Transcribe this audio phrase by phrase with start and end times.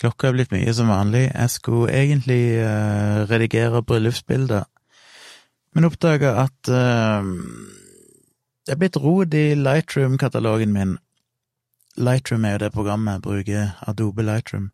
[0.00, 1.26] Klokka er blitt mye som vanlig.
[1.28, 4.64] Jeg skulle egentlig uh, redigere bryllupsbilder,
[5.76, 7.26] men oppdaga at uh,
[8.64, 10.96] det er blitt rot i Lightroom-katalogen min.
[12.00, 14.70] Lightroom er jo det programmet jeg bruker, Adobe Lightroom,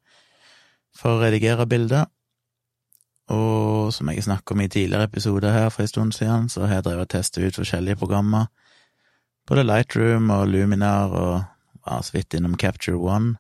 [0.95, 2.07] for å redigere bilder.
[3.33, 6.79] Og som jeg snakket om i tidligere episoder her for en stund siden, så har
[6.79, 8.47] jeg drevet og testet ut forskjellige programmer.
[9.49, 11.35] Både Lightroom og Luminar og
[11.87, 13.37] var så vidt innom Capture One.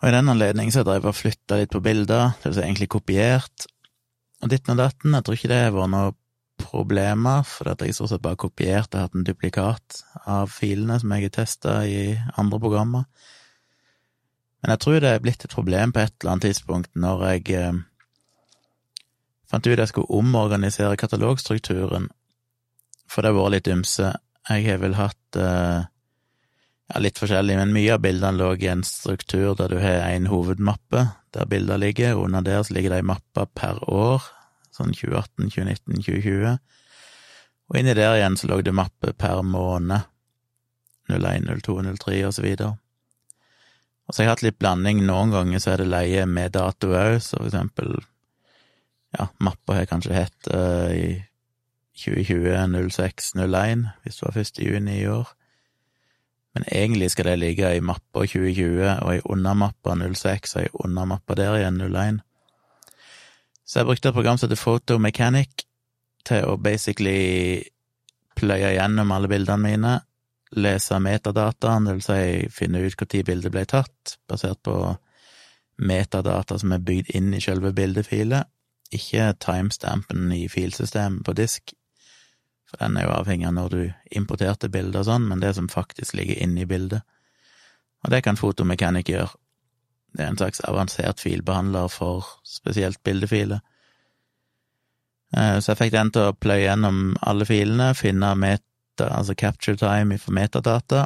[0.00, 2.64] Og i den anledning så har jeg og flytta litt på bilder, det vil si
[2.64, 3.66] egentlig kopiert,
[4.40, 5.12] og ditten og datten.
[5.16, 6.14] Jeg tror ikke det har vært noe
[6.60, 11.12] problemer, for at jeg stort sett bare kopiert og hatt en duplikat av filene som
[11.12, 12.00] jeg har testa i
[12.40, 13.04] andre programmer.
[14.60, 17.54] Men jeg tror det er blitt et problem på et eller annet tidspunkt når jeg
[17.56, 17.78] eh,
[19.48, 22.10] fant ut jeg skulle omorganisere katalogstrukturen,
[23.08, 24.12] for det har vært litt ymse.
[24.48, 25.88] Jeg har vel hatt eh,
[26.90, 30.28] ja, litt forskjellig, men mye av bildene lå i en struktur der du har en
[30.30, 34.24] hovedmappe der bilder ligger, og under der så ligger det ei mappe per år,
[34.74, 36.58] sånn 2018, 2019, 2020,
[37.70, 40.08] og inni der igjen så lå det mappe per måned,
[41.10, 42.74] 01, 02, 03 og så videre.
[44.06, 46.90] Og så har jeg hatt litt blanding, noen ganger så er det leie med dato
[46.90, 48.00] òg, så for eksempel,
[49.14, 51.20] ja, mappa har kanskje hett uh, i
[51.98, 54.62] 2020 06 01, hvis det var 1.
[54.66, 55.30] juni i år
[56.54, 61.36] men egentlig skal det ligge i mappa 2020 og i undermappa 06 og i undermappa
[61.38, 62.20] der igjen 01.
[63.66, 65.66] Så jeg brukte et program som heter Photo Mechanic
[66.26, 67.62] til å basically
[68.34, 69.92] pløye gjennom alle bildene mine,
[70.58, 74.74] lese metadataen, det vil si finne ut når bildet ble tatt, basert på
[75.80, 78.48] metadata som er bygd inn i selve bildefilet,
[78.90, 81.74] ikke timestampen i filsystemet på disk.
[82.70, 83.80] For den er jo avhengig av når du
[84.14, 87.02] importerte bildet og sånn, men det som faktisk ligger inne i bildet.
[88.04, 89.34] Og det kan Fotomechanic gjøre.
[90.14, 93.60] Det er en slags avansert filbehandler for spesielt bildefiler.
[95.36, 99.78] Eh, så jeg fikk den til å pløye gjennom alle filene, finne meta, altså capture
[99.78, 101.04] time for metadata,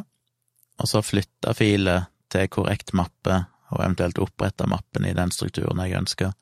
[0.81, 3.45] og så flytte filer til korrekt mappe,
[3.75, 6.33] og eventuelt opprette mappen i den strukturen jeg ønska.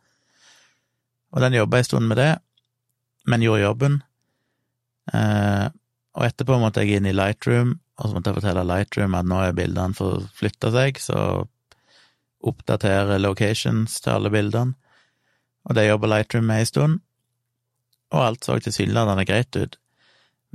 [1.32, 2.32] Og den jobba en stund med det,
[3.26, 4.00] men gjorde jobben.
[5.10, 5.68] Eh,
[6.12, 9.40] og etterpå måtte jeg inn i Lightroom, og så måtte jeg fortelle Lightroom at nå
[9.42, 11.18] er bildene forflytta seg, så
[12.42, 14.76] oppdatere locations til alle bildene.
[15.68, 17.00] Og det jobber Lightroom med ei stund,
[18.12, 19.78] og alt så tilsynelatende greit ut.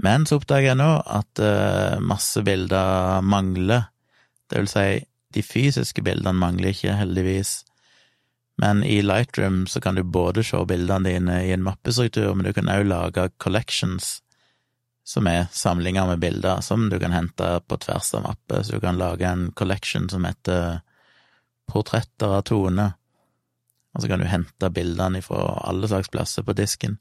[0.03, 3.88] Men så oppdager jeg nå at uh, masse bilder mangler.
[4.46, 4.90] Det vil si,
[5.34, 7.63] de fysiske bildene mangler ikke, heldigvis.
[8.62, 12.53] Men i Lightroom så kan du både se bildene dine i en mappestruktur, men du
[12.53, 14.19] kan òg lage collections
[15.07, 18.84] som er samlinger med bilder som du kan hente på tvers av mapper, så du
[18.84, 20.81] kan lage en collection som heter
[21.72, 22.90] Portretter av Tone,
[23.95, 26.97] og så kan du hente bildene fra alle slags plasser på disken.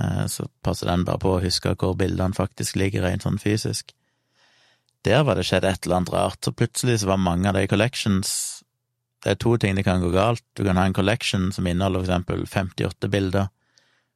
[0.00, 3.94] Eh, så passer den bare på å huske hvor bildene faktisk ligger rent sånn fysisk.
[5.08, 7.64] Der var det skjedd et eller annet rart, så plutselig så var mange av de
[7.68, 8.60] collections
[9.22, 10.42] Det er to ting det kan gå galt.
[10.58, 13.52] Du kan ha en collection som inneholder for eksempel 58 bilder,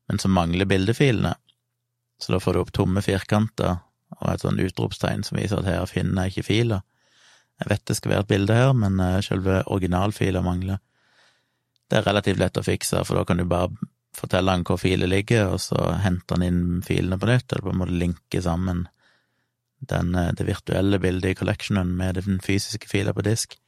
[0.08, 1.37] men som mangler bildefilene.
[2.22, 3.78] Så da får du opp tomme firkanter
[4.16, 6.84] og et sånn utropstegn som viser at her finner jeg ikke filer.
[7.60, 10.81] Jeg vet det skal være et bilde her, men eh, selve originalfila mangler.
[11.88, 13.71] Det er relativt lett å fikse, for da kan du bare
[14.16, 17.72] fortelle han hvor filen ligger, og så henter han inn filene på nytt, eller på
[17.72, 18.87] en måte linke sammen
[19.84, 23.59] den, eh, det virtuelle bildet i collectionen med den fysiske fila på disk.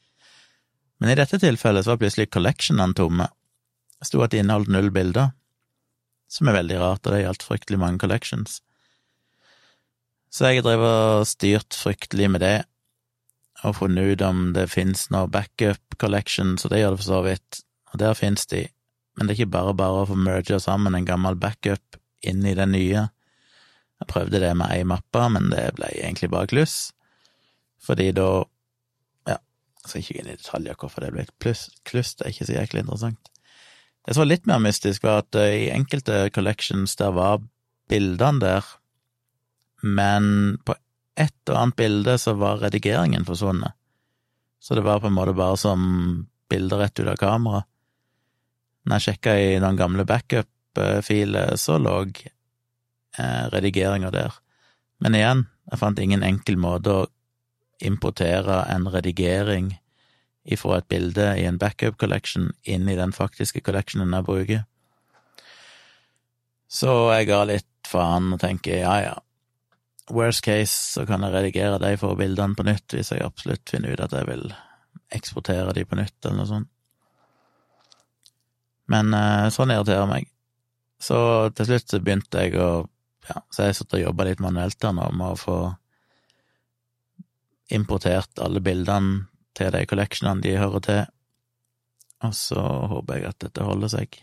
[0.99, 3.29] Men i dette tilfellet så var plutselig collectionene tomme.
[3.99, 5.33] Det sto at det inneholdt null bilder
[6.29, 8.61] som er veldig rart, og det gjaldt fryktelig mange collections.
[10.29, 12.57] Så jeg har drevet og styrt fryktelig med det,
[13.65, 17.23] og funnet ut om det finnes noe backup collections, og det gjør det for så
[17.27, 17.63] vidt,
[17.93, 18.67] og der finnes de,
[19.17, 22.55] men det er ikke bare bare å få merga sammen en gammel backup inn i
[22.59, 23.09] den nye.
[23.99, 26.77] Jeg prøvde det med ei mappe, men det ble egentlig bare kluss,
[27.83, 28.29] fordi da
[29.27, 29.41] Ja,
[29.83, 32.47] jeg skal ikke gå inn i detaljer hvorfor det ble et kluss, det er ikke
[32.47, 33.33] så jæklig interessant.
[34.09, 37.43] Det som var litt mer mystisk, var at eh, i enkelte collections der var
[37.93, 38.69] bildene der,
[39.85, 40.73] men på
[41.21, 43.77] et og annet bilde så var redigeringen forsvunnet.
[44.65, 45.83] Så det var på en måte bare som
[46.49, 47.61] bilder rett ut av kamera.
[48.89, 54.41] Når jeg sjekka i noen gamle backup-filer, så lå eh, redigeringa der.
[55.05, 57.07] Men igjen, jeg fant ingen enkel måte å
[57.85, 59.75] importere en redigering
[60.49, 64.65] ifra et bilde i en backup collection inn i den faktiske collectionen jeg bruker.
[66.69, 69.15] Så jeg ga litt faen og tenker ja, ja,
[70.13, 73.95] worst case så kan jeg redigere de for bildene på nytt hvis jeg absolutt finner
[73.95, 74.51] ut at jeg vil
[75.15, 76.71] eksportere de på nytt, eller noe sånt.
[78.93, 80.29] Men eh, sånn irriterer meg.
[81.01, 81.19] Så
[81.57, 82.71] til slutt så begynte jeg å
[83.29, 85.57] ja, Så jeg satt og jobba litt manuelt der nå med å få
[87.77, 89.27] importert alle bildene
[89.59, 91.05] til de collectionene de hører til,
[92.27, 92.63] og så
[92.93, 94.19] håper jeg at dette holder seg.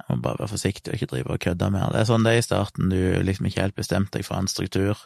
[0.00, 1.92] Jeg må bare være forsiktig og ikke drive og kødde mer.
[1.92, 4.48] Det er sånn det er i starten, du liksom ikke helt bestemt deg for en
[4.50, 5.00] struktur,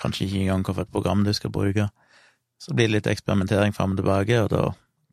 [0.00, 1.88] kanskje ikke engang hvilket program du skal bruke.
[2.58, 4.64] Så blir det litt eksperimentering fram og tilbake, og da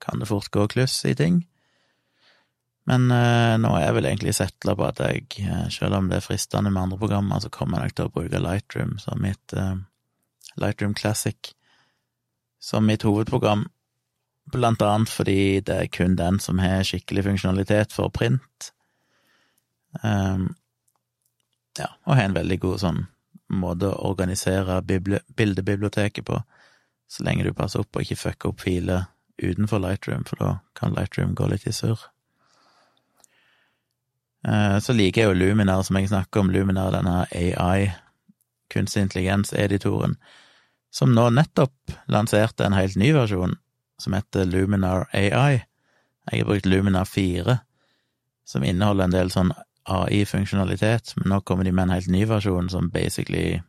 [0.04, 1.44] kan det fort gå kluss i ting.
[2.90, 6.20] Men eh, nå er jeg vel egentlig settla på at jeg, eh, selv om det
[6.20, 9.56] er fristende med andre programmer, så kommer jeg nok til å bruke Lightroom som mitt
[9.58, 9.78] eh,
[10.62, 11.54] Lightroom Classic
[12.66, 13.68] som mitt hovedprogram,
[14.54, 18.72] blant annet fordi det er kun den som har skikkelig funksjonalitet for print.
[20.02, 20.56] Um,
[21.78, 23.04] ja, og har en veldig god sånn
[23.54, 26.40] måte å organisere bildebiblioteket på,
[27.08, 29.06] så lenge du passer opp og ikke fucker opp filer
[29.38, 32.08] utenfor Lightroom, for da kan Lightroom gå litt i surr.
[34.48, 37.92] Eh, så liker jeg jo Luminar, som jeg snakker om, Luminar, denne AI,
[38.74, 40.18] kunstig intelligens-editoren,
[40.96, 43.58] som nå nettopp lanserte en helt ny versjon,
[44.00, 45.66] som heter Luminar AI.
[46.32, 47.58] Jeg har brukt Luminar 4,
[48.48, 49.52] som inneholder en del sånn
[49.92, 53.60] AI-funksjonalitet, men nå kommer de med en helt ny versjon som basically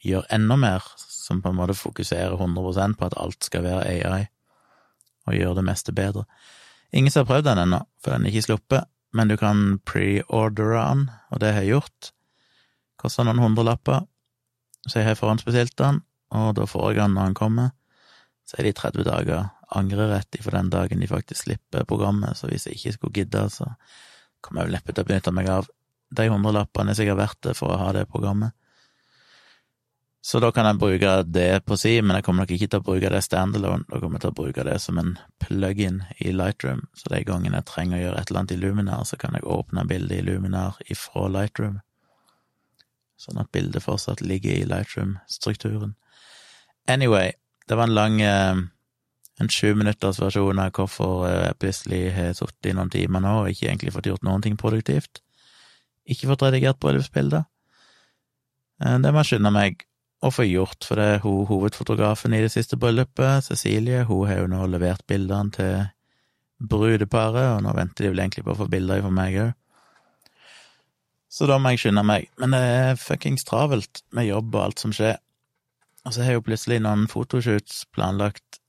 [0.00, 4.24] gjør enda mer, som på en måte fokuserer 100% på at alt skal være AI,
[5.28, 6.24] og gjør det meste bedre.
[6.96, 10.80] Ingen som har prøvd den ennå, for den er ikke sluppet, men du kan pre-ordere
[10.80, 12.12] den, og det har jeg gjort.
[12.96, 14.06] Koster noen hundrelapper,
[14.88, 16.00] så jeg har forhåndsbestilt den,
[16.34, 17.70] og da får jeg han når han kommer.
[18.48, 22.66] Så er de 30 dager angrerett for den dagen de faktisk slipper programmet, så hvis
[22.66, 23.68] jeg ikke skulle gidde, så
[24.40, 25.68] kommer jeg vel neppe til å benytte meg av
[26.16, 28.54] de hundrelappene jeg sikkert verdt det for å ha det programmet.
[30.28, 32.84] Så da kan jeg bruke det på si, men jeg kommer nok ikke til å
[32.84, 33.86] bruke det standalone.
[33.88, 37.60] Da kommer jeg til å bruke det som en plug-in i Lightroom, så de gangene
[37.60, 40.26] jeg trenger å gjøre et eller annet i Luminar, så kan jeg åpne bildet i
[40.26, 41.78] Luminar ifra Lightroom,
[43.18, 45.94] sånn at bildet fortsatt ligger i Lightroom-strukturen.
[46.88, 47.32] Anyway,
[47.68, 48.56] det var en lang eh,
[49.38, 53.50] en sju minutters versjon av hvorfor jeg plutselig har sittet i noen timer nå og
[53.52, 55.20] ikke egentlig fått gjort noen ting produktivt.
[56.08, 57.44] Ikke fått redigert bryllupsbilder.
[58.82, 59.84] Eh, det må jeg skynde meg
[60.24, 64.40] å få gjort, for det er hun hovedfotografen i det siste bryllupet, Cecilie, hun har
[64.42, 65.76] jo nå levert bildene til
[66.58, 69.52] brudeparet, og nå venter de vel egentlig på å få bilder fra meg òg.
[71.30, 74.82] Så da må jeg skynde meg, men det er fuckings travelt med jobb og alt
[74.82, 75.20] som skjer.
[76.08, 78.62] Og så har jeg jo plutselig noen fotoshoots planlagt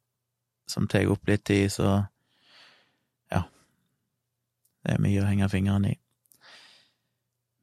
[0.69, 2.03] som tar opp litt tid, så
[3.31, 3.45] ja,
[4.83, 5.97] det er mye å henge fingrene i.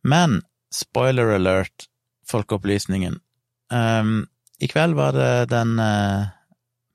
[0.06, 0.40] Men
[0.75, 1.87] spoiler alert,
[2.26, 3.20] folkeopplysningen,
[3.73, 4.26] Um,
[4.58, 6.28] I kveld var det den, uh,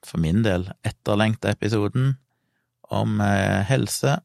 [0.05, 2.15] for min del, etterlengta episoden
[2.89, 4.19] om uh, helse.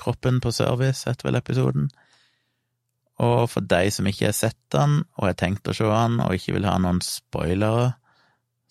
[0.00, 1.90] Kroppen på service heter vel episoden.
[3.22, 6.34] Og for de som ikke har sett den, og har tenkt å se den, og
[6.34, 7.92] ikke vil ha noen spoilere,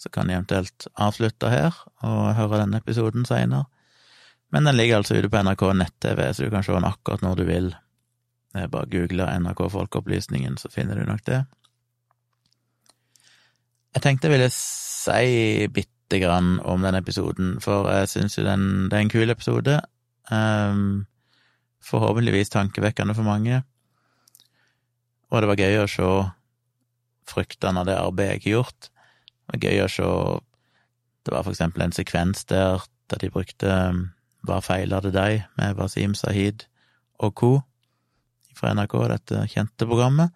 [0.01, 1.77] så kan de eventuelt avslutte her
[2.07, 3.67] og høre denne episoden seinere.
[4.51, 7.37] Men den ligger altså ute på NRK nett-TV, så du kan se den akkurat når
[7.39, 7.69] du vil.
[8.51, 11.43] Det er bare google NRK Folkeopplysningen, så finner du nok det.
[13.95, 18.89] Jeg tenkte jeg ville si bitte grann om den episoden, for jeg syns jo den,
[18.91, 19.79] det er en kul episode.
[20.31, 21.05] Um,
[21.83, 23.61] forhåpentligvis tankevekkende for mange.
[25.31, 26.07] Og det var gøy å se
[27.31, 28.89] fruktene av det arbeidet jeg har gjort.
[28.89, 30.09] Det var gøy å se
[31.21, 33.71] Det var for eksempel en sekvens der der de brukte
[34.47, 35.43] Hva feiler det deg?
[35.57, 36.65] med Wasim Sahid
[37.19, 37.61] og co.
[38.55, 40.31] fra NRK, dette kjente programmet.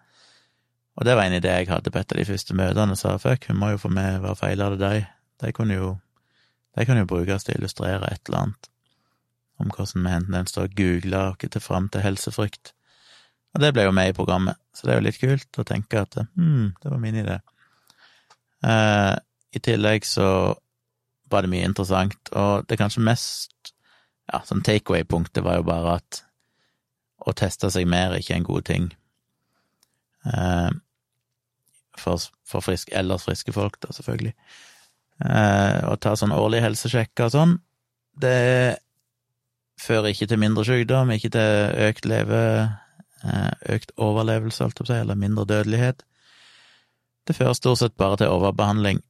[0.96, 3.48] Og det var en idé jeg hadde på et av de første møtene, sa fuck,
[3.48, 5.06] hun må jo få med hva feiler det deg?
[5.42, 5.90] De kunne jo,
[6.78, 8.70] de kan jo brukes til å illustrere et eller annet
[9.58, 12.75] om hvordan vi enten står og googler oss til fram til helsefrykt.
[13.56, 16.02] Og det ble jo med i programmet, så det er jo litt kult å tenke
[16.04, 17.38] at hm, det var min idé.
[18.68, 19.14] Eh,
[19.56, 20.28] I tillegg så
[21.32, 23.72] var det mye interessant, og det kanskje mest
[24.28, 26.22] ja, sånn takeaway-punktet var jo bare at
[27.26, 28.90] å teste seg mer er ikke en god ting.
[30.28, 30.70] Eh,
[31.96, 34.36] for, for frisk, ellers friske folk, da, selvfølgelig.
[35.24, 37.60] Eh, å ta sånn årlig helsesjekk og sånn,
[38.20, 38.76] det
[39.80, 42.42] fører ikke til mindre sykdom, ikke til økt leve,
[43.24, 46.02] økt overlevelse, eller mindre dødelighet.
[47.26, 49.02] Det fører stort sett bare til overbehandling,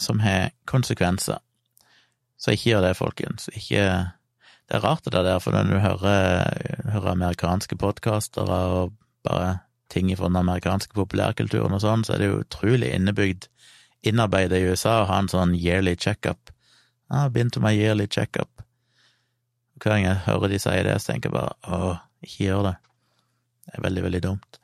[0.00, 1.38] som har konsekvenser.
[2.36, 3.48] Så ikke gjør det, folkens.
[3.54, 4.10] Ikke
[4.64, 9.58] Det er rart det der, for når du hører, hører amerikanske podkaster og bare
[9.90, 13.44] ting fra den amerikanske populærkulturen og sånn, så er det jo utrolig innebygd,
[14.02, 16.50] innarbeidet i USA å ha en sånn yearly checkup,
[17.10, 18.62] Ah, been to my yearly checkup.
[19.78, 22.74] Hver gang jeg hører de si det, så tenker jeg bare åh, ikke gjør det.
[23.64, 24.60] Det er veldig, veldig dumt.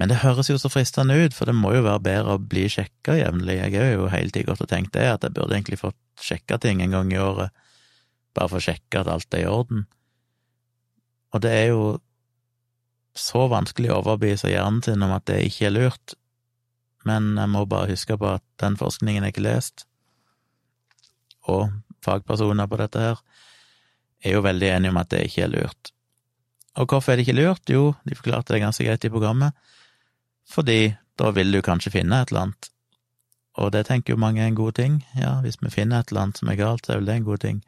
[0.00, 2.64] Men det høres jo så fristende ut, for det må jo være bedre å bli
[2.70, 3.60] sjekka jevnlig.
[3.60, 6.58] Jeg har jo hele tida gått og tenkt det, at jeg burde egentlig fått sjekka
[6.62, 7.54] ting en gang i året,
[8.34, 9.86] bare for å sjekke at alt er i orden.
[11.34, 11.86] Og det er jo
[13.14, 16.18] så vanskelig å overbevise hjernen sin om at det ikke er lurt,
[17.06, 19.86] men jeg må bare huske på at den forskningen jeg ikke lest,
[21.46, 21.70] og
[22.04, 23.20] fagpersoner på dette her,
[24.24, 25.93] er jo veldig enige om at det ikke er lurt.
[26.74, 27.70] Og hvorfor er det ikke lurt?
[27.70, 29.54] Jo, de forklarte det ganske greit i programmet,
[30.50, 32.70] fordi da vil du kanskje finne et eller annet,
[33.54, 36.26] og det tenker jo mange er en god ting, ja, hvis vi finner et eller
[36.26, 37.60] annet som er galt, så er vel det en god ting.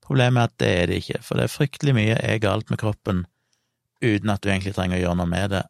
[0.00, 2.80] Problemet er at det er det ikke, for det er fryktelig mye er galt med
[2.80, 3.26] kroppen
[4.00, 5.62] uten at du egentlig trenger å gjøre noe med det,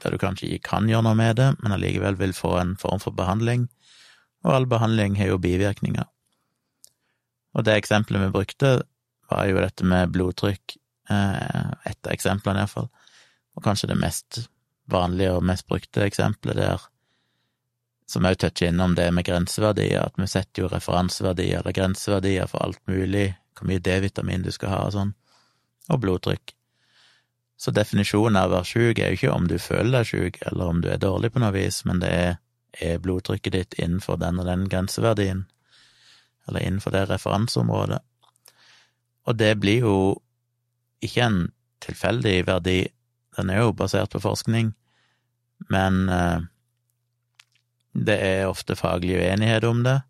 [0.00, 3.02] der du kanskje ikke kan gjøre noe med det, men allikevel vil få en form
[3.02, 3.66] for behandling,
[4.46, 6.06] og all behandling har jo bivirkninger.
[7.58, 8.70] Og det eksempelet vi brukte,
[9.30, 10.78] var jo dette med blodtrykk,
[11.10, 12.88] et av eksemplene iallfall,
[13.56, 14.40] og kanskje det mest
[14.90, 16.86] vanlige og mest brukte eksempelet der,
[18.10, 22.64] som òg toucher innom det med grenseverdier, at vi setter jo referanseverdier eller grenseverdier for
[22.64, 25.12] alt mulig, hvor mye D-vitamin du skal ha og sånn,
[25.90, 26.54] og blodtrykk.
[27.60, 30.72] Så definisjonen av å være sjuk er jo ikke om du føler deg sjuk, eller
[30.72, 32.38] om du er dårlig på noe vis, men det er
[32.78, 35.44] er blodtrykket ditt innenfor den og den grenseverdien,
[36.48, 38.00] eller innenfor det referanseområdet.
[39.28, 39.96] Og det blir jo
[41.04, 41.40] ikke en
[41.80, 42.80] tilfeldig verdi,
[43.38, 44.72] den er jo basert på forskning,
[45.72, 46.46] men eh,
[47.92, 50.00] det er ofte faglig uenighet om det.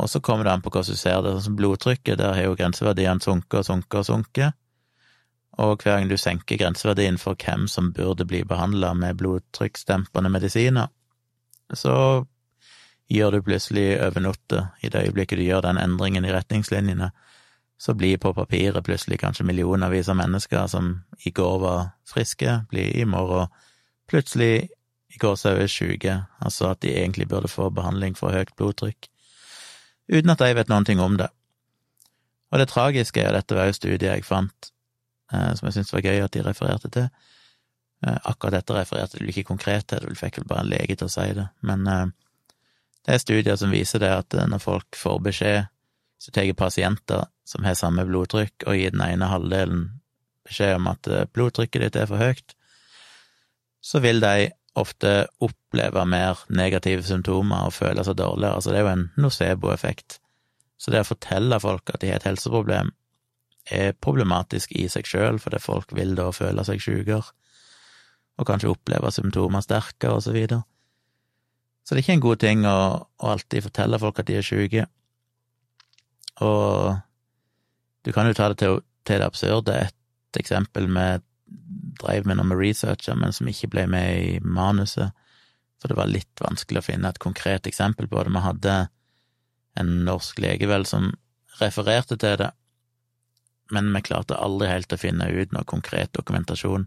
[0.00, 1.34] Og så kommer det an på hvordan du ser det.
[1.34, 4.58] Sånn som blodtrykket, der har jo grenseverdiene sunket og sunket og sunket.
[5.60, 10.88] Og hver gang du senker grenseverdien for hvem som burde bli behandla med blodtrykksdempende medisiner,
[11.76, 12.24] så
[13.12, 17.10] gjør du plutselig overnotte i det øyeblikket du gjør den endringen i retningslinjene,
[17.82, 20.92] så blir på papiret plutselig kanskje millionervis av mennesker som
[21.26, 23.50] i går var friske, blir i morgen
[24.06, 24.68] plutselig
[25.10, 29.08] i gåsehudet syke, altså at de egentlig burde få behandling for høyt blodtrykk,
[30.14, 31.26] uten at de vet noen ting om det.
[32.52, 34.70] Og det tragiske er, dette var jo studiet jeg fant,
[35.34, 37.10] eh, som jeg syntes var gøy at de refererte til.
[38.06, 41.10] Eh, akkurat dette refererte du ikke konkret til, du fikk vel bare en lege til
[41.10, 42.06] å si det, men eh,
[43.02, 45.72] det er studier som viser det at når folk får beskjed,
[46.22, 49.84] så tar pasienter som har samme blodtrykk, og gir den ene halvdelen
[50.46, 52.56] beskjed om at eh, blodtrykket ditt er for høyt,
[53.82, 58.56] så vil de ofte oppleve mer negative symptomer og føle seg dårligere.
[58.56, 60.18] Altså, det er jo en nocebo-effekt.
[60.80, 62.92] Så det å fortelle folk at de har et helseproblem,
[63.70, 67.22] er problematisk i seg sjøl, fordi folk vil da føle seg sjukere,
[68.40, 70.64] og kanskje oppleve symptomer sterkere, og så videre.
[71.82, 74.46] Så det er ikke en god ting å, å alltid fortelle folk at de er
[74.46, 74.86] sjuke.
[76.42, 76.96] Og
[78.02, 79.76] du kan jo ta det til, til det absurde.
[79.86, 81.06] Et eksempel vi
[82.00, 85.12] dreiv med noe med researcher, men som ikke ble med i manuset,
[85.80, 88.32] for det var litt vanskelig å finne et konkret eksempel på det.
[88.32, 88.76] Vi hadde
[89.80, 91.10] en norsk lege, vel, som
[91.60, 92.50] refererte til det,
[93.72, 96.86] men vi klarte aldri helt å finne ut noe konkret dokumentasjon.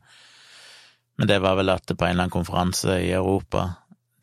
[1.16, 3.68] Men det var vel at på en eller annen konferanse i Europa,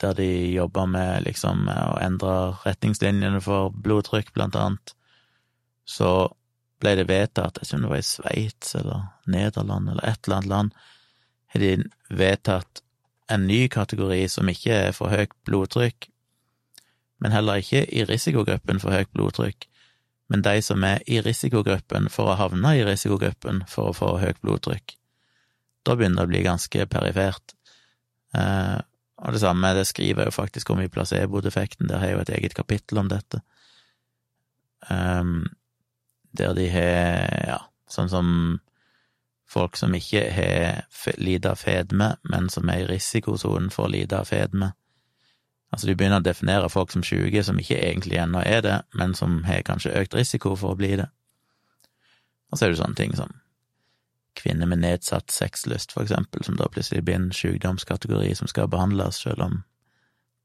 [0.03, 4.95] der de jobba med liksom å endre retningslinjene for blodtrykk, blant annet,
[5.89, 6.33] så
[6.83, 10.53] ble det vedtatt, jeg tror det var i Sveits eller Nederland eller et eller annet
[10.53, 10.73] land,
[11.53, 11.75] har de
[12.23, 12.83] vedtatt
[13.33, 16.09] en ny kategori som ikke er for høyt blodtrykk,
[17.23, 19.69] men heller ikke i risikogruppen for høyt blodtrykk,
[20.33, 24.41] men de som er i risikogruppen for å havne i risikogruppen for å få høyt
[24.43, 24.97] blodtrykk.
[25.87, 27.55] Da begynner det å bli ganske perifert.
[28.39, 28.79] Eh,
[29.23, 32.23] og det samme, det skriver jeg jo faktisk om i placebo-defekten, der har jeg jo
[32.25, 33.43] et eget kapittel om dette.
[34.89, 35.45] Um,
[36.33, 37.59] der de har, ja,
[37.91, 38.29] sånn som
[39.53, 44.31] folk som ikke har lite fedme, men som er i risikosonen for å lide av
[44.31, 44.73] fedme.
[45.73, 49.15] Altså, du begynner å definere folk som syke som ikke egentlig ennå er det, men
[49.17, 51.09] som har kanskje økt risiko for å bli det.
[52.53, 53.33] Og så er det sånne ting som
[54.37, 59.21] kvinner med nedsatt sexlyst, for eksempel, som da plutselig blir en sykdomskategori som skal behandles,
[59.25, 59.63] selv om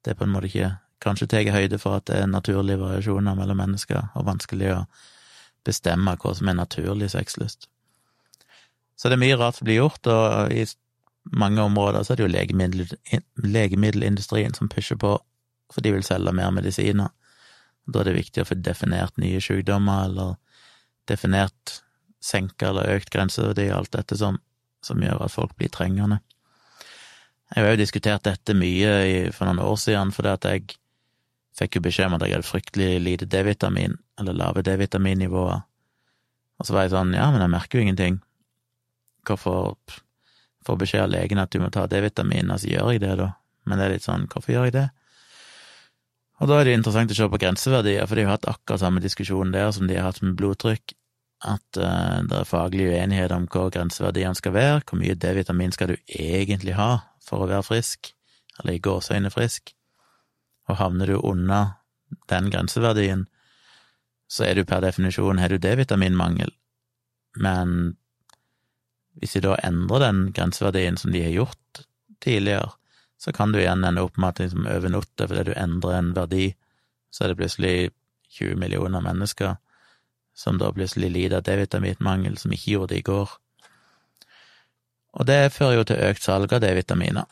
[0.08, 3.60] det på en måte ikke kanskje tar høyde for at det er naturlige variasjoner mellom
[3.60, 4.80] mennesker, og vanskelig å
[5.68, 7.68] bestemme hva som er naturlig sexlyst.
[8.98, 10.66] Så det er mye rart som blir gjort, og i
[11.38, 12.96] mange områder så er det jo legemiddel,
[13.44, 15.14] legemiddelindustrien som pusher på,
[15.74, 17.12] for de vil selge mer medisiner.
[17.88, 20.34] Da er det viktig å få definert nye sykdommer, eller
[21.08, 21.82] definert
[22.24, 24.40] senka eller økt grenseverdi, alt dette som,
[24.84, 26.20] som, gjør at folk blir trengende.
[27.54, 30.66] Jeg har jo diskutert dette mye for noen år siden, fordi at jeg
[31.58, 35.64] fikk jo beskjed om at jeg hadde fryktelig lite D-vitamin, eller lave D-vitaminnivåer.
[36.58, 38.20] Og så var jeg sånn, ja, men jeg merker jo ingenting.
[39.28, 39.76] Hvorfor
[40.66, 43.34] får beskjed av legen at du må ta D-vitamin, altså gjør jeg det, da?
[43.68, 44.88] Men det er litt sånn, hvorfor gjør jeg det?
[46.38, 49.02] Og da er det interessant å se på grenseverdier, for de har hatt akkurat samme
[49.02, 50.94] diskusjon der som de har hatt med blodtrykk,
[51.46, 55.94] at uh, det er faglig uenighet om hvor grenseverdiene skal være, hvor mye D-vitamin skal
[55.94, 56.92] du egentlig ha
[57.26, 58.12] for å være frisk,
[58.58, 59.74] eller i gåseøyne frisk,
[60.70, 61.78] og havner du under
[62.32, 63.28] den grenseverdien,
[64.28, 66.52] så er du per definisjon har du D-vitaminmangel,
[67.40, 67.96] men
[69.18, 71.86] hvis de da endrer den grenseverdien som de har gjort
[72.24, 72.70] tidligere,
[73.18, 76.12] så kan du igjen ende opp med at liksom over natta, fordi du endrer en
[76.14, 76.52] verdi,
[77.10, 77.76] så er det plutselig
[78.38, 79.56] 20 millioner mennesker
[80.38, 83.32] som da plutselig lider av D-vitaminmangel, som ikke gjorde det i går.
[85.18, 87.26] Og det fører jo til økt salg av D-vitaminer.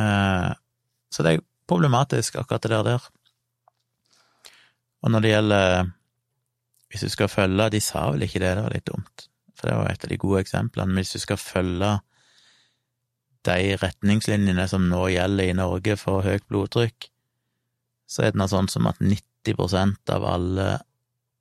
[0.00, 0.52] Eh,
[1.12, 3.10] så det er problematisk, akkurat det der der.
[5.02, 5.90] Og når det gjelder
[6.92, 9.76] Hvis du skal følge De sa vel ikke det, det var litt dumt, for det
[9.78, 10.92] var et av de gode eksemplene.
[10.92, 11.92] Men hvis du skal følge
[13.48, 17.08] de retningslinjene som nå gjelder i Norge for høyt blodtrykk,
[18.06, 20.68] så er det noe sånn som at 90% av alle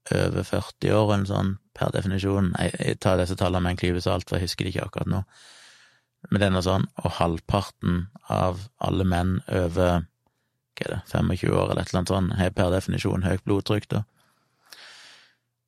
[0.10, 4.28] over 40 år, eller sånn, per definisjon Jeg, tar disse tallene med en klype salt,
[4.28, 5.22] for jeg husker det ikke akkurat nå.
[6.30, 10.08] Men det er noe sånn, og halvparten av alle menn over
[10.82, 14.04] er det, 25 år eller et eller annet sånt, har per definisjon høyt blodtrykk, da.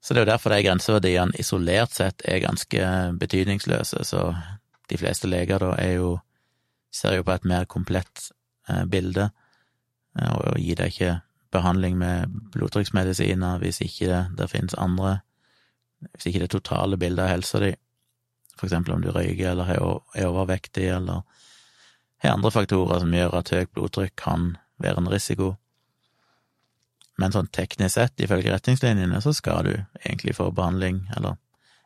[0.04, 2.88] Så det er jo derfor de grenseverdiene isolert sett er ganske
[3.22, 4.34] betydningsløse, så
[4.92, 6.18] de fleste leger da er jo
[6.94, 8.30] ser jo på et mer komplett
[8.70, 9.30] eh, bilde,
[10.20, 11.14] eh, og gir deg ikke
[11.54, 15.22] behandling med blodtrykksmedisiner hvis ikke det, det finnes andre
[16.04, 17.70] Hvis ikke det totale bildet av helsa di,
[18.58, 21.22] for eksempel om du røyker eller er overvektig eller
[22.20, 25.54] har andre faktorer som gjør at høyt blodtrykk kan være en risiko.
[27.22, 29.74] Men sånn teknisk sett, ifølge retningslinjene, så skal du
[30.04, 31.38] egentlig få behandling, eller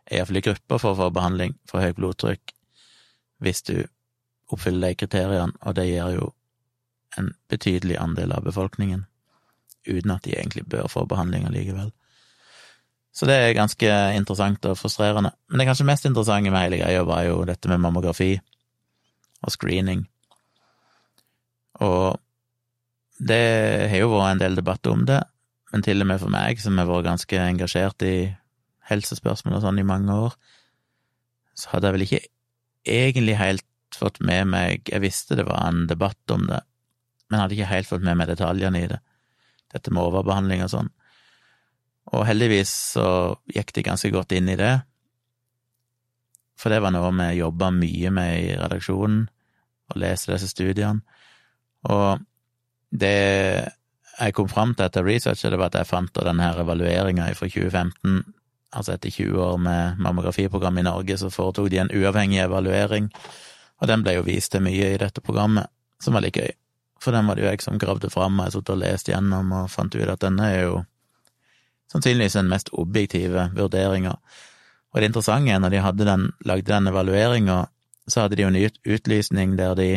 [0.07, 2.53] er iallfall i grupper for å få behandling for høyt blodtrykk
[3.43, 3.75] hvis du
[4.49, 6.29] oppfyller de kriteriene, og det gjør jo
[7.19, 9.03] en betydelig andel av befolkningen,
[9.87, 11.91] uten at de egentlig bør få behandling allikevel.
[13.17, 15.31] Så det er ganske interessant og frustrerende.
[15.49, 18.35] Men det kanskje mest interessante med hele greia var jo dette med mammografi
[19.41, 20.03] og screening.
[21.81, 22.19] Og
[23.17, 25.21] det har jo vært en del debatt om det,
[25.73, 28.15] men til og med for meg, som har vært ganske engasjert i
[28.87, 30.35] helsespørsmål og sånn i mange år,
[31.57, 32.23] så hadde jeg vel ikke
[32.87, 33.65] egentlig helt
[33.97, 36.59] fått med meg Jeg visste det var en debatt om det,
[37.27, 38.99] men hadde ikke helt fått med meg detaljene i det.
[39.73, 40.91] Dette med overbehandling og sånn.
[42.15, 43.07] Og heldigvis så
[43.51, 44.75] gikk de ganske godt inn i det,
[46.57, 49.27] for det var noe vi jobba mye med i redaksjonen,
[49.87, 51.03] og leste disse studiene.
[51.87, 52.23] Og
[52.91, 53.17] det
[54.17, 57.49] jeg kom fram til etter researchet, det var at jeg fant denne her evalueringa fra
[57.49, 58.23] 2015
[58.75, 63.09] altså etter 20 år med mammografiprogram i Norge, så foretok de en uavhengig evaluering,
[63.81, 65.69] og den ble jo vist til mye i dette programmet,
[66.03, 66.51] som var litt gøy.
[67.01, 69.53] For den var det jo jeg som gravde fram, og jeg satt og leste gjennom
[69.53, 70.83] og fant ut at denne er jo
[71.93, 74.17] sannsynligvis den mest objektive vurderinga.
[74.93, 77.57] Og det interessante er, når de hadde den, lagde den evalueringa,
[78.07, 78.59] så hadde de jo en
[78.95, 79.89] utlysning der de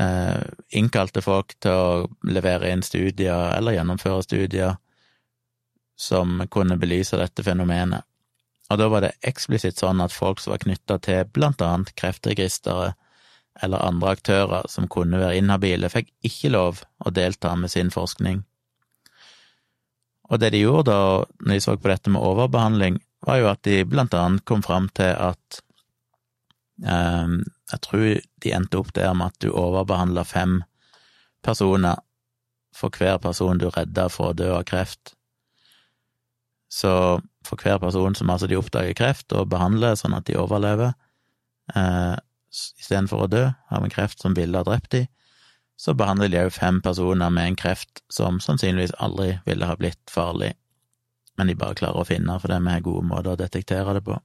[0.00, 0.42] eh,
[0.76, 4.78] innkalte folk til å levere inn studier eller gjennomføre studier
[6.00, 8.06] som kunne belyse dette fenomenet.
[8.70, 12.96] Og da var det eksplisitt sånn at folk som var knytta til blant annet kreftregisteret
[13.60, 18.44] eller andre aktører som kunne være inhabile, fikk ikke lov å delta med sin forskning.
[20.30, 23.62] Og det de gjorde da, når de så på dette med overbehandling, var jo at
[23.66, 25.60] de blant annet kom fram til at
[26.86, 27.34] eh,
[27.70, 28.06] Jeg tror
[28.42, 30.60] de endte opp der med at du overbehandla fem
[31.46, 32.00] personer
[32.76, 35.14] for hver person du redda for å dø av kreft.
[36.70, 40.94] Så for hver person som altså de oppdager kreft og behandler sånn at de overlever,
[41.74, 42.16] eh,
[42.50, 45.04] istedenfor å dø av en kreft som ville ha drept de,
[45.80, 50.12] så behandler de òg fem personer med en kreft som sannsynligvis aldri ville ha blitt
[50.12, 50.52] farlig,
[51.38, 54.18] men de bare klarer å finne fordi vi har gode måter å detektere det på.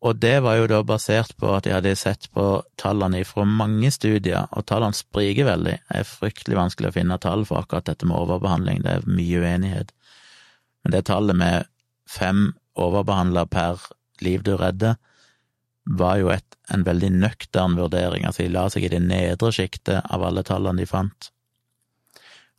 [0.00, 2.44] Og det var jo da basert på at jeg hadde sett på
[2.80, 5.76] tallene fra mange studier, og tallene spriker veldig.
[5.76, 9.42] Det er fryktelig vanskelig å finne tall for akkurat dette med overbehandling, det er mye
[9.44, 9.92] uenighet.
[10.80, 11.68] Men det tallet med
[12.08, 12.48] fem
[12.80, 13.84] overbehandla per
[14.24, 14.96] liv du redder,
[15.84, 20.00] var jo et, en veldig nøktern vurdering, altså de la seg i det nedre sjiktet
[20.00, 21.30] av alle tallene de fant.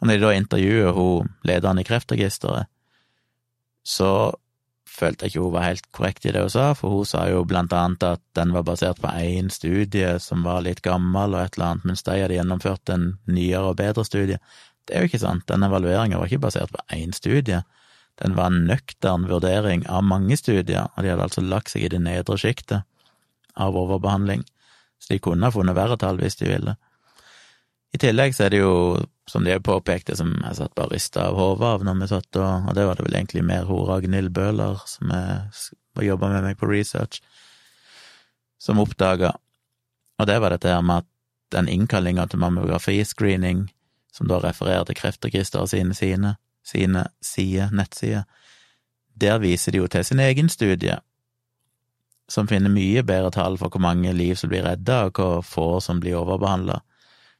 [0.01, 2.69] Og når de da intervjuer hun lederen i Kreftregisteret,
[3.81, 4.11] så
[5.01, 7.43] følte jeg ikke hun var helt korrekt i det hun sa, for hun sa jo
[7.47, 11.57] blant annet at den var basert på én studie som var litt gammel og et
[11.57, 14.39] eller annet, mens de hadde gjennomført en nyere og bedre studie.
[14.85, 17.63] Det er jo ikke sant, den evalueringa var ikke basert på én studie,
[18.21, 21.91] den var en nøktern vurdering av mange studier, og de hadde altså lagt seg i
[21.93, 22.85] det nedre sjiktet
[23.57, 24.43] av overbehandling,
[25.01, 26.75] så de kunne ha funnet verre tall hvis de ville.
[27.91, 28.73] I tillegg så er det jo,
[29.31, 32.39] som de påpekte, påpekt, som jeg satt bare rista av hodet av når vi satt
[32.41, 35.11] og Og det var det vel egentlig mer hun Ragnhild Bøhler, som
[36.03, 37.21] jobba med meg på research,
[38.59, 39.31] som oppdaga.
[40.19, 41.07] Og det var dette her med at
[41.51, 43.69] den innkallinga til mammografiscreening,
[44.11, 48.27] som da refererer til Kreftregisteret sine, sine, sine sider, nettsider,
[49.15, 50.99] der viser de jo til sin egen studie,
[52.27, 55.79] som finner mye bedre tall for hvor mange liv som blir redda, og hvor få
[55.79, 56.81] som blir overbehandla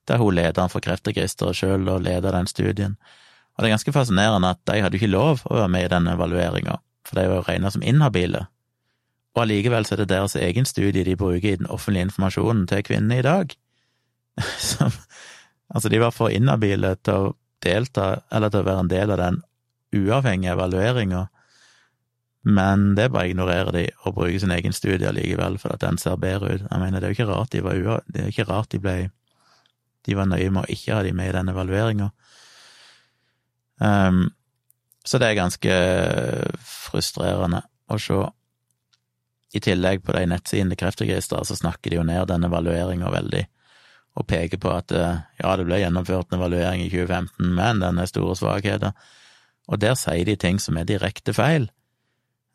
[0.10, 2.96] der hun lederen for Kreftregisteret sjøl og leder den studien.
[3.56, 6.08] Og det er ganske fascinerende at de hadde ikke lov å være med i den
[6.12, 8.46] evalueringa, for de var jo regna som inhabile.
[9.36, 12.84] Og allikevel så er det deres egen studie de bruker i den offentlige informasjonen til
[12.84, 13.54] kvinnene i dag.
[14.72, 14.92] Som,
[15.70, 19.22] altså, de var for inhabile til å delta, eller til å være en del av
[19.22, 19.40] den
[19.96, 21.28] uavhengige evalueringa,
[22.42, 26.18] men det bare ignorerer de og bruker sin egen studie allikevel, for at den ser
[26.18, 26.64] bedre ut.
[26.66, 28.02] Jeg mener, det er jo ikke rart de var.
[28.08, 28.96] Det er ikke rart de ble
[30.08, 32.10] de var nøye med å ikke ha de med i den evalueringa.
[33.82, 34.30] Um,
[35.06, 35.78] så det er ganske
[36.66, 38.20] frustrerende å se.
[39.52, 43.42] I tillegg, på de nettsidene Kreftregisteret, så snakker de jo ned den evalueringa veldig,
[44.16, 48.00] og peker på at eh, ja, det ble gjennomført en evaluering i 2015, men den
[48.00, 48.94] er store svakheter.
[49.68, 51.68] Og der sier de ting som er direkte feil.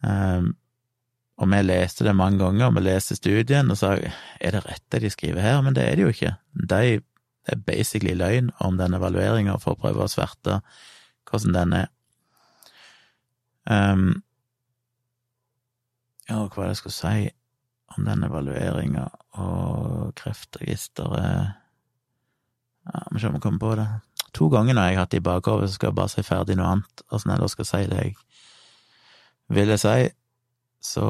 [0.01, 0.55] Um,
[1.37, 5.03] og vi leste det mange ganger, vi leste studien og sa er det rett det
[5.05, 6.33] de skriver her, men det er det jo ikke.
[6.57, 7.01] De
[7.47, 10.61] det er basically løgn om den evalueringa for å prøve å sverte
[11.31, 11.93] hvordan den er.
[13.67, 14.09] Um,
[16.27, 17.31] ja, hva var det jeg skulle si
[17.95, 19.07] om den evalueringa
[19.39, 21.55] og Kreftregisteret
[22.87, 23.87] Ja, Vi jeg kommer på det.
[24.35, 26.57] To ganger når jeg har hatt det i bakhodet, så skal jeg bare si ferdig
[26.59, 28.15] noe annet, åssen jeg da skal si det jeg
[29.49, 30.11] ville si,
[30.83, 31.07] så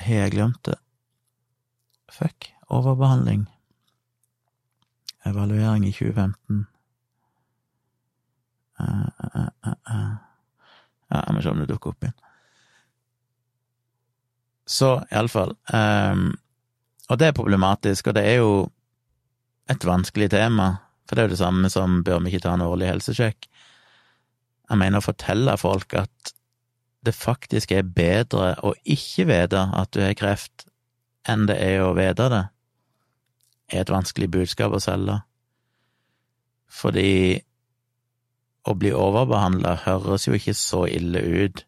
[0.00, 0.78] har jeg glemt det.
[2.10, 2.50] Fuck.
[2.70, 3.46] Overbehandling.
[5.24, 6.66] Evaluering i 2015.
[8.80, 10.14] Uh, uh, uh,
[11.10, 12.16] jeg må se om det dukker opp igjen.
[14.70, 16.28] Så iallfall um,
[17.10, 18.52] Og det er problematisk, og det er jo
[19.70, 20.68] et vanskelig tema,
[21.08, 23.48] for det er jo det samme som bør vi ikke ta en årlig helsesjekk?
[24.70, 26.32] Jeg mener å fortelle folk at
[27.06, 30.68] det faktisk er bedre å ikke vite at du har kreft,
[31.28, 32.44] enn det er å vite det
[33.70, 35.20] er et vanskelig budskap å selge.
[36.70, 37.40] Fordi
[38.68, 41.64] å bli overbehandla høres jo ikke så ille ut,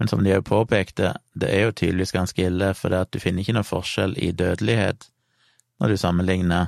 [0.00, 3.20] men som de òg påpekte, det er jo tydeligvis ganske ille, for det at du
[3.22, 5.06] finner ikke noe forskjell i dødelighet
[5.82, 6.66] når du sammenligner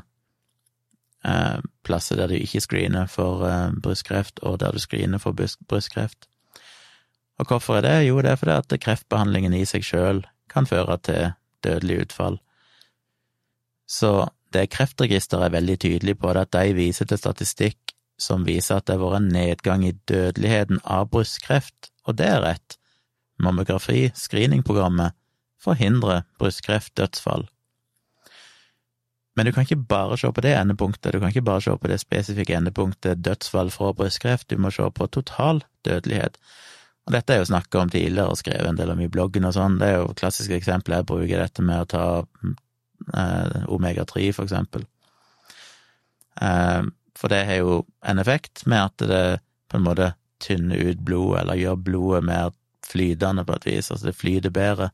[1.26, 6.29] eh, plasser der du ikke screener for eh, brystkreft, og der du screener for brystkreft.
[7.38, 7.96] Og hvorfor er det?
[8.07, 11.35] Jo, det er fordi at kreftbehandlingen i seg sjøl kan føre til
[11.66, 12.38] dødelig utfall.
[13.87, 18.79] Så det Kreftregisteret er veldig tydelig på, det at de viser til statistikk som viser
[18.79, 22.79] at det har vært en nedgang i dødeligheten av brystkreft, og det er rett.
[23.43, 25.17] Mammografi, screeningprogrammet,
[25.61, 27.47] forhindrer brystkreftdødsfall.
[29.37, 31.91] Men du kan ikke bare se på det endepunktet, du kan ikke bare se på
[31.93, 36.39] det spesifikke endepunktet dødsfall fra brystkreft, du må se på total dødelighet.
[37.07, 39.53] Og dette er jo snakka om tidligere og skrevet en del om i bloggen og
[39.55, 42.07] sånn, det er jo klassiske eksempler jeg bruker dette med å ta
[43.15, 44.87] eh, omega-3, for eksempel.
[46.41, 46.83] Eh,
[47.17, 49.25] for det har jo en effekt med at det
[49.71, 52.51] på en måte tynner ut blodet, eller gjør blodet mer
[52.87, 54.91] flytende på et vis, altså det flyter bedre.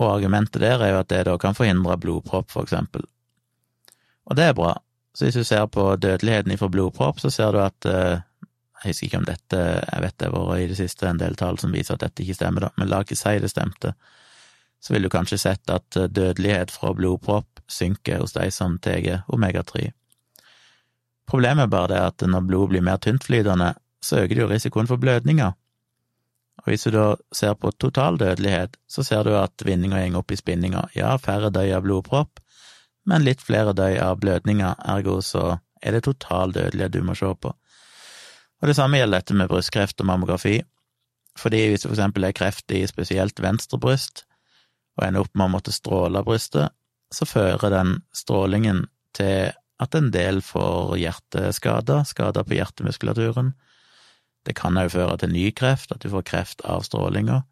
[0.00, 3.04] Og argumentet der er jo at det da kan forhindre blodpropp, for eksempel.
[4.26, 4.74] Og det er bra.
[5.14, 8.20] Så hvis du ser på dødeligheten ifra blodpropp, så ser du at eh,
[8.82, 9.58] Jeg husker ikke om dette
[9.92, 12.24] Jeg vet det har vært i det siste en del tall som viser at dette
[12.24, 13.92] ikke stemmer, da, men la ikke si det stemte
[14.82, 19.22] så vil du kanskje sett at eh, dødelighet fra blodpropp synker hos de som tar
[19.32, 19.90] omega-3.
[21.30, 24.90] Problemet er bare det at når blodet blir mer tyntflytende, så øker det jo risikoen
[24.90, 25.52] for blødninger.
[26.62, 30.34] Og hvis du da ser på total dødelighet, så ser du at vinninga går opp
[30.34, 30.88] i spinninga.
[30.98, 32.42] Ja, færre døy av blodpropp,
[33.06, 37.30] men litt flere døy av blødninger, ergo så er det total dødelighet du må se
[37.34, 37.54] på.
[38.62, 40.60] Og det samme gjelder dette med brystkreft og mammografi,
[41.38, 44.26] fordi hvis det for eksempel er kreft i spesielt venstre bryst,
[44.98, 46.72] og ender opp med å måtte stråle brystet,
[47.12, 49.52] så fører den strålingen til
[49.82, 53.52] at en del får hjerteskader, skader på hjertemuskulaturen.
[54.46, 57.42] Det kan òg føre til ny kreft, at du får kreft av strålinga.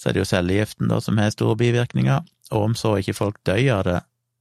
[0.00, 2.22] så er det jo cellegiften da som har store bivirkninger,
[2.56, 3.98] og om så ikke folk dør av det,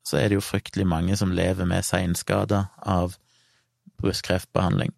[0.08, 3.18] så er det jo fryktelig mange som lever med seinskader av
[4.00, 4.94] brystkreftbehandling.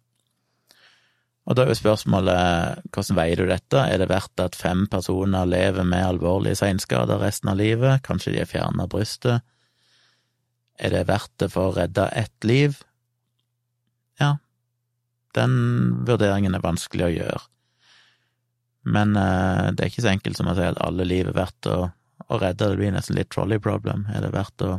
[1.42, 5.48] Og da er jo spørsmålet hvordan veier du dette, er det verdt at fem personer
[5.48, 9.42] lever med alvorlige seinskader resten av livet, kanskje de er fjerna brystet,
[10.78, 12.78] er det verdt det for å redde ett liv?
[14.20, 14.36] Ja,
[15.36, 15.56] den
[16.06, 17.42] vurderingen er vanskelig å gjøre.
[18.82, 21.68] Men eh, det er ikke så enkelt som å si at alle liv er verdt
[21.70, 21.76] å,
[22.26, 24.06] å redde, det blir nesten litt trolley problem.
[24.14, 24.78] Er det verdt å,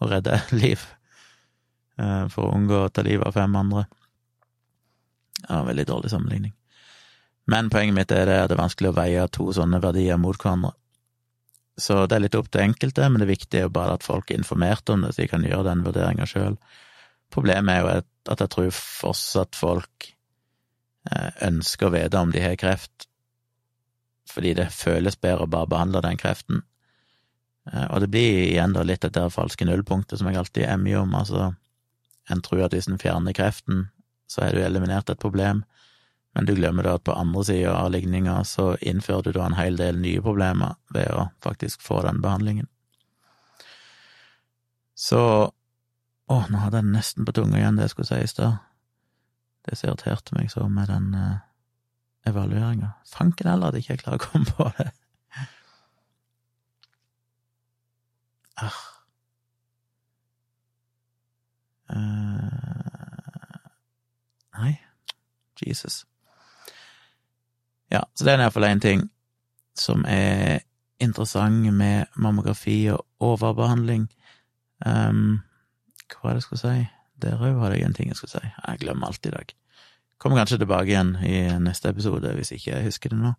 [0.00, 0.84] å redde liv
[2.00, 3.84] eh, for å unngå å ta livet av fem andre?
[5.48, 6.54] Ja, veldig dårlig sammenligning.
[7.50, 10.38] Men poenget mitt er det at det er vanskelig å veie to sånne verdier mot
[10.38, 10.74] hverandre.
[11.80, 14.30] Så det er litt opp til enkelte, men det viktige er jo bare at folk
[14.30, 16.58] er informert om det, så de kan gjøre den vurderinga sjøl.
[17.32, 17.92] Problemet er jo
[18.34, 20.10] at jeg tror fortsatt folk
[21.10, 23.08] eh, ønsker å vite om de har kreft,
[24.30, 26.60] fordi det føles bedre å bare behandle den kreften.
[27.72, 31.00] Eh, og det blir igjen da litt dette falske nullpunktet som jeg alltid er mye
[31.00, 31.54] om, altså
[32.30, 33.88] en tror at hvis en fjerner kreften,
[34.32, 35.62] så har du eliminert et problem,
[36.32, 39.58] men du glemmer da at på andre sida av ligninga så innfører du da en
[39.58, 42.70] hel del nye problemer ved å faktisk få den behandlingen.
[44.96, 45.52] Så
[46.30, 48.60] Å, nå hadde jeg nesten på tunga igjen det jeg skulle si i stad.
[49.66, 51.42] Det som irriterte meg så med den uh,
[52.30, 52.94] evalueringa.
[53.10, 54.88] Fanken heller at jeg ikke klarer å komme på det.
[58.62, 58.80] Ah.
[61.92, 62.91] Uh,
[65.66, 66.02] Jesus.
[67.92, 69.06] Ja, så det er iallfall én ting
[69.76, 70.62] som er
[71.02, 74.06] interessant med mammografi og overbehandling.
[74.86, 75.42] Um,
[76.08, 76.86] hva var det jeg skulle si?
[77.22, 78.52] Der òg hadde jeg en ting jeg skulle si.
[78.66, 79.54] Jeg glemmer alt i dag.
[80.18, 83.32] Kommer kanskje tilbake igjen i neste episode, hvis ikke jeg husker det nå.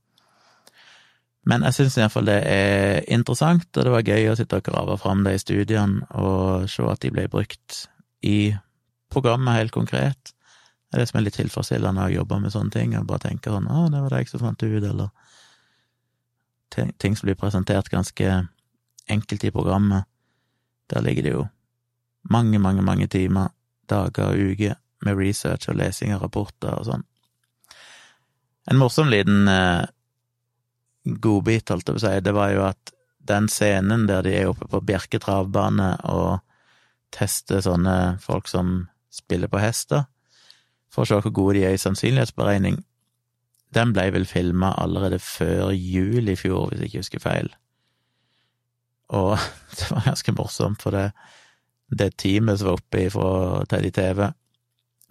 [1.50, 4.98] Men jeg syns iallfall det er interessant, og det var gøy å sitte og grave
[5.00, 7.82] fram de studiene og se at de ble brukt
[8.24, 8.54] i
[9.12, 10.34] programmet helt konkret
[10.94, 13.68] er det som er litt tilfredsstillende å jobbe med sånne ting, og bare tenke sånn
[13.68, 15.10] 'Å, det var det jeg som fant ut', eller
[16.98, 18.48] ting som blir presentert ganske
[19.10, 20.06] enkelt i programmet.
[20.90, 21.48] Der ligger det jo
[22.30, 23.50] mange, mange, mange timer,
[23.90, 27.04] dager og uker med research og lesing av rapporter og sånn.
[28.72, 29.86] En morsom liten eh,
[31.04, 34.50] godbit, holdt jeg på å si, det var jo at den scenen der de er
[34.52, 36.40] oppe på Bjerke travbane og
[37.14, 40.08] tester sånne folk som spiller på hester,
[40.94, 42.78] for å se hvor gode de er i sannsynlighetsberegning.
[43.74, 47.50] Den ble vel filma allerede før jul i fjor, hvis jeg ikke husker feil.
[49.14, 49.34] Og
[49.78, 51.10] det var ganske morsomt, for det,
[51.90, 53.30] det teamet som var oppe fra
[53.70, 54.28] Teddy TV,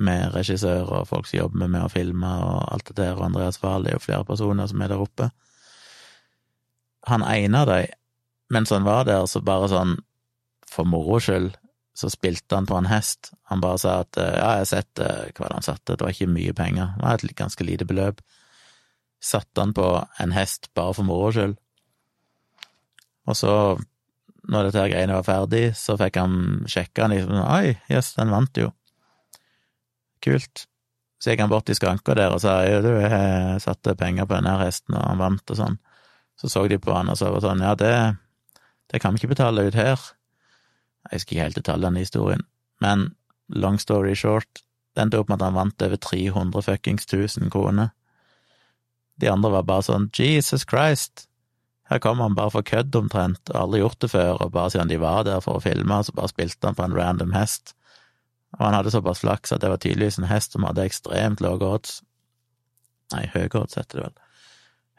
[0.02, 3.60] med regissør og folk som jobber med å filme og alt det der, og Andreas
[3.62, 5.28] Wahl, det er jo flere personer som er der oppe.
[7.10, 7.92] Han ene av dem,
[8.52, 9.98] mens han var der, så bare sånn
[10.68, 11.52] for moro skyld,
[11.94, 13.32] så spilte han på en hest.
[13.50, 15.02] Han bare sa at ja, jeg har sett
[15.36, 18.22] hva han satte, det var ikke mye penger, det var et ganske lite beløp.
[19.22, 19.88] Satte han på
[20.22, 21.58] en hest bare for moro skyld.
[23.30, 23.52] Og så,
[24.50, 28.14] når dette her greiene var ferdig, så fikk han sjekka han liksom Oi, jøss, yes,
[28.18, 28.72] den vant jo.
[30.22, 30.66] Kult.
[31.22, 34.40] Så gikk han bort til skranka der og sa jo, du, jeg satte penger på
[34.40, 35.78] denne hesten, og han vant og sånn.
[36.40, 37.92] Så så de på han og så var sånn, ja, det,
[38.90, 40.00] det kan vi ikke betale ut her.
[41.12, 42.46] Jeg husker ikke helt detaljene i historien,
[42.80, 43.10] men
[43.52, 44.62] long story short,
[44.96, 47.92] det endte opp med at han vant over 300 fuckings 1000 kroner.
[49.20, 51.26] De andre var bare sånn Jesus Christ,
[51.92, 54.88] her kom han bare for kødd omtrent, og aldri gjort det før, og bare siden
[54.88, 57.74] de var der for å filme, så bare spilte han på en random hest.
[58.56, 61.68] Og han hadde såpass flaks at det var tydeligvis en hest som hadde ekstremt lave
[61.68, 61.98] odds.
[63.12, 64.16] Nei, høye odds heter det vel.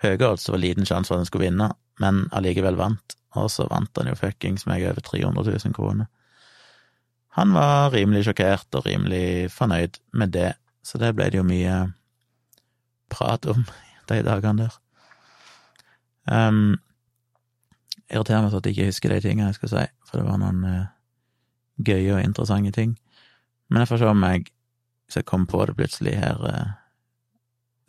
[0.05, 1.71] Høye odds, var liten sjanse for at han skulle vinne,
[2.03, 6.09] men allikevel vant og så vant han jo fuckings meg over 300 000 kroner.
[7.37, 10.51] Han var rimelig sjokkert og rimelig fornøyd med det,
[10.85, 11.77] så det ble det jo mye
[13.09, 13.65] prat om
[14.09, 14.79] de dagene der.
[16.29, 16.75] Um,
[18.07, 20.39] irriterer meg sånn at jeg ikke husker de tingene jeg skal si, for det var
[20.43, 20.91] noen uh,
[21.81, 22.93] gøye og interessante ting.
[23.69, 24.45] Men jeg får se om jeg,
[25.07, 26.75] hvis jeg kommer på det plutselig her uh,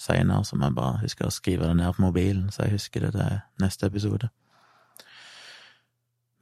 [0.00, 3.06] seinere, så må jeg bare huske å skrive det ned på mobilen, så jeg husker
[3.06, 4.32] det til neste episode.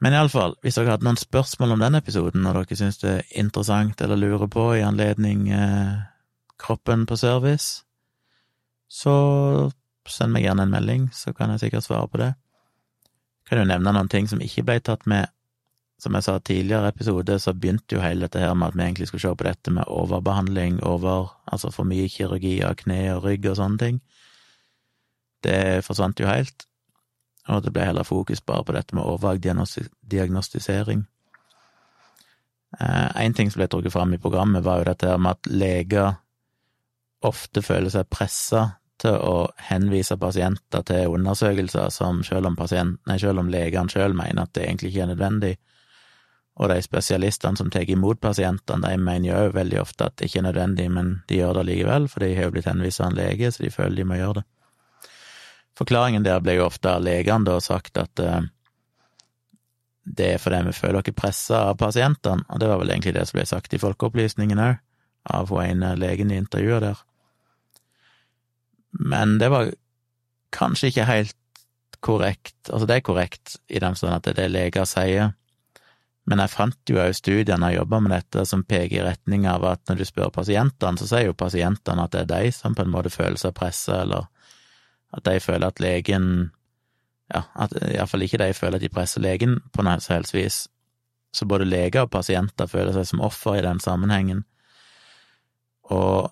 [0.02, 3.28] Men iallfall, hvis dere hadde noen spørsmål om den episoden, og dere syns det er
[3.38, 6.00] interessant eller lurer på i anledning eh,
[6.62, 7.84] Kroppen på service,
[8.90, 9.12] så
[10.10, 12.32] send meg gjerne en melding, så kan jeg sikkert svare på det.
[13.42, 15.30] Jeg kan jo nevne noen ting som ikke ble tatt med.
[16.02, 19.06] Som jeg sa tidligere episode, så begynte jo hele dette her med at vi egentlig
[19.10, 23.46] skulle se på dette med overbehandling, over, altså for mye kirurgi av kne og rygg
[23.52, 24.02] og sånne ting.
[25.46, 26.66] Det forsvant jo helt.
[27.48, 31.06] Og det ble heller fokus bare på dette med overdiagnostisering.
[32.80, 36.14] En eh, ting som ble trukket fram i programmet, var jo dette med at leger
[37.22, 38.70] ofte føler seg pressa
[39.02, 44.44] til å henvise pasienter til undersøkelser som selv om, nei, selv om legene selv mener
[44.44, 45.52] at det egentlig ikke er nødvendig,
[46.60, 50.42] og de spesialistene som tar imot pasientene, de mener jo veldig ofte at det ikke
[50.42, 53.16] er nødvendig, men de gjør det likevel, for de har jo blitt henvist av en
[53.16, 54.44] lege, så de føler de må gjøre det.
[55.78, 58.42] Forklaringen der ble jo ofte av legene da sagt at uh,
[60.04, 63.26] det er fordi vi føler oss pressa av pasientene, og det var vel egentlig det
[63.28, 64.80] som ble sagt i Folkeopplysningen òg,
[65.32, 67.02] av hun ene legen i intervjuet der.
[68.98, 69.70] Men det var
[70.52, 71.38] kanskje ikke helt
[72.02, 75.30] korrekt, altså det er korrekt i den forstand at det er det leger sier,
[76.26, 79.46] men jeg fant jo òg studier når jeg jobba med dette som peker i retning
[79.50, 82.76] av at når du spør pasientene, så sier jo pasientene at det er de som
[82.78, 84.28] på en måte føler seg pressa, eller
[85.12, 86.50] at de føler at legen
[87.32, 90.56] Ja, at iallfall ikke de føler at de presser legen på noe som helst vis.
[91.32, 94.42] Så både leger og pasienter føler seg som offer i den sammenhengen.
[95.88, 96.28] Og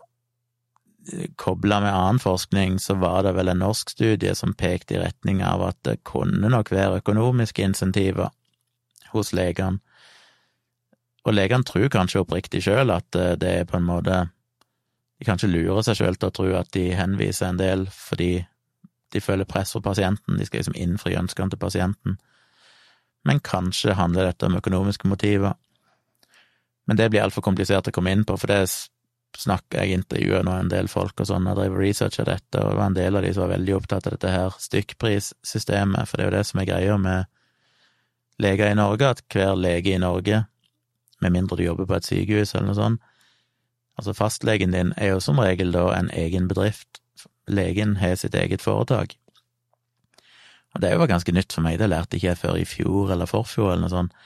[1.37, 5.43] kobla med annen forskning, så var det vel en norsk studie som pekte i retning
[5.45, 8.31] av at det kunne nok være økonomiske insentiver
[9.15, 9.81] hos legene.
[11.25, 14.29] Og legene tror kanskje oppriktig sjøl at eh, det er på en måte
[15.21, 18.47] De kanskje lurer seg sjøl til å tro at de henviser en del fordi
[19.15, 22.17] de føler press fra pasienten, de skal liksom innfri ønskene til pasienten.
[23.27, 25.57] Men kanskje handler dette om økonomiske motiver.
[26.89, 28.65] Men det blir altfor komplisert å komme inn på, for det
[29.39, 32.73] snakker jeg intervjuer nå en del folk og sånn, jeg driver research av dette, og
[32.73, 36.19] det var en del av de som var veldig opptatt av dette her stykkprissystemet, for
[36.19, 37.31] det er jo det som er greia med
[38.43, 40.43] leger i Norge, at hver lege i Norge,
[41.21, 43.07] med mindre du jobber på et sykehus eller noe sånt,
[44.01, 47.03] altså fastlegen din er jo som regel da en egen bedrift,
[47.49, 49.17] legen har sitt eget foretak.
[50.75, 53.31] Og det var ganske nytt for meg, det lærte ikke jeg før i fjor eller
[53.31, 54.17] forfjor eller noe sånt.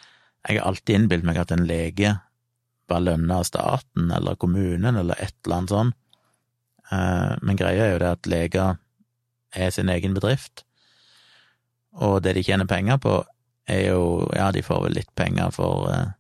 [0.45, 2.19] Jeg har alltid innbilt meg at en lege
[2.91, 5.97] var lønna av staten eller kommunen eller et eller annet sånt,
[6.93, 8.77] eh, men greia er jo det at leger
[9.55, 10.67] er sin egen bedrift,
[11.95, 13.23] og det de tjener penger på,
[13.71, 16.13] er jo Ja, de får vel litt penger for uh,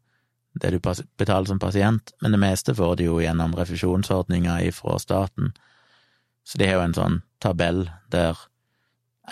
[0.54, 0.78] det du
[1.18, 5.52] betaler som pasient, men det meste får de jo gjennom refusjonsordninger fra staten.
[6.44, 8.38] Så de har jo en sånn tabell der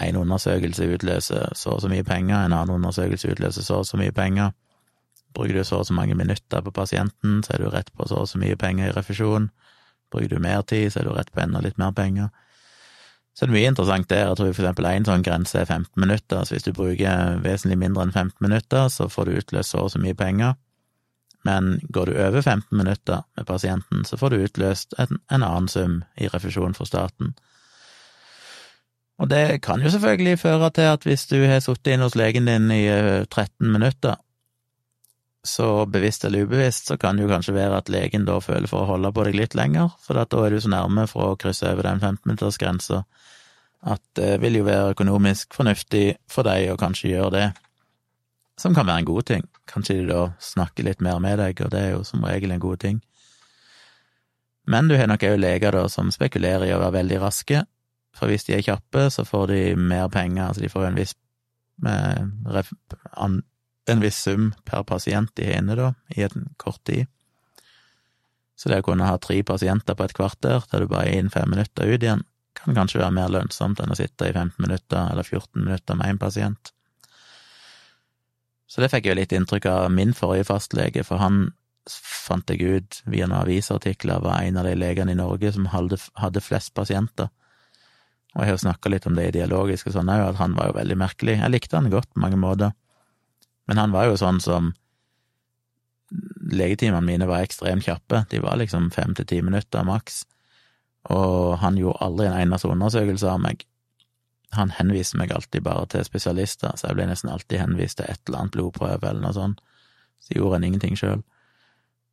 [0.01, 4.01] en undersøkelse utløser så og så mye penger, en annen undersøkelse utløser så og så
[4.01, 4.55] mye penger.
[5.37, 8.23] Bruker du så og så mange minutter på pasienten, så er du rett på så
[8.25, 9.51] og så mye penger i refusjon.
[10.13, 12.33] Bruker du mer tid, så er du rett på enda litt mer penger.
[13.33, 14.27] Så det er mye interessant der.
[14.29, 17.79] Jeg tror for eksempel én sånn grense er 15 minutter, så hvis du bruker vesentlig
[17.81, 20.59] mindre enn 15 minutter, så får du utløst så og så mye penger.
[21.43, 25.69] Men går du over 15 minutter med pasienten, så får du utløst en, en annen
[25.69, 27.35] sum i refusjon for staten.
[29.23, 32.49] Og det kan jo selvfølgelig føre til at hvis du har sittet inne hos legen
[32.51, 34.17] din i 13 eh, minutter,
[35.45, 38.85] så bevisst eller ubevisst, så kan det jo kanskje være at legen da føler for
[38.85, 41.67] å holde på deg litt lenger, for da er du så nærme for å krysse
[41.71, 43.03] over den 15-minuttersgrensa
[43.83, 47.49] at det vil jo være økonomisk fornuftig for deg å kanskje gjøre det,
[48.61, 49.49] som kan være en god ting.
[49.71, 52.63] Kanskje de da snakker litt mer med deg, og det er jo som regel en
[52.63, 53.01] god ting.
[54.67, 57.65] Men du har nok òg leger da som spekulerer i å være veldig raske,
[58.17, 61.15] for hvis de er kjappe, så får de mer penger, altså de får en viss
[61.83, 62.29] med,
[63.91, 67.09] en viss sum per pasient de har inne, da, i en kort tid.
[68.55, 71.33] Så det å kunne ha tre pasienter på et kvarter, der du bare er inn
[71.33, 72.23] fem minutter ut igjen,
[72.59, 76.13] kan kanskje være mer lønnsomt enn å sitte i 15 minutter eller 14 minutter med
[76.13, 76.75] én pasient.
[78.73, 81.51] Så det fikk jeg jo litt inntrykk av min forrige fastlege, for han
[81.93, 85.99] fant jeg ut via noen avisartikler var en av de legene i Norge som hadde,
[86.17, 87.29] hadde flest pasienter.
[88.33, 90.71] Og jeg har jo snakka litt om det ideologiske og sånn òg, at han var
[90.71, 91.35] jo veldig merkelig.
[91.43, 92.73] Jeg likte han godt på mange måter.
[93.69, 94.73] Men han var jo sånn som
[96.53, 100.27] Legetimene mine var ekstremt kjappe, de var liksom fem til ti minutter maks,
[101.09, 103.65] og han gjorde aldri en eneste undersøkelse av meg.
[104.53, 108.21] Han henviste meg alltid bare til spesialister, så jeg ble nesten alltid henvist til et
[108.27, 109.63] eller annet blodprøve eller noe sånt,
[110.23, 111.23] så gjorde han ingenting sjøl.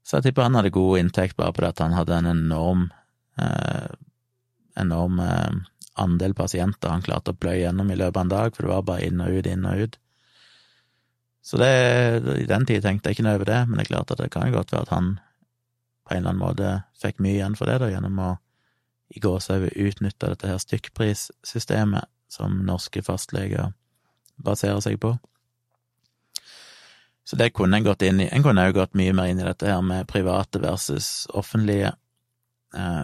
[0.08, 2.88] Så jeg tipper han hadde god inntekt bare på det at han hadde en enorm
[3.42, 3.90] eh,
[4.80, 5.60] enorm eh,
[6.00, 8.86] andel pasienter han klarte å pløye gjennom i løpet av en dag, for det var
[8.88, 9.98] bare inn og ut, inn og ut.
[11.44, 11.72] Så det,
[12.44, 14.30] i den tid tenkte jeg ikke noe over det, men det er klart at det
[14.34, 15.10] kan godt være at han
[16.08, 16.72] på en eller annen måte
[17.02, 18.30] fikk mye igjen for det, da, gjennom å
[19.10, 23.74] i gåsehudet utnytte dette her stykkprissystemet som norske fastleger
[24.40, 25.16] baserer seg på.
[27.30, 28.30] Så det kunne en gått inn i.
[28.34, 31.92] En kunne òg gått mye mer inn i dette her med private versus offentlige.
[32.74, 33.04] Eh,